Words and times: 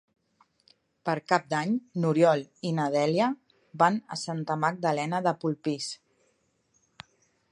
Per 1.09 1.13
Cap 1.31 1.43
d'Any 1.53 1.75
n'Oriol 2.05 2.41
i 2.69 2.71
na 2.79 2.87
Dèlia 2.95 3.29
van 3.83 4.01
a 4.15 4.19
Santa 4.23 4.57
Magdalena 4.65 5.23
de 5.29 5.37
Polpís. 5.45 5.91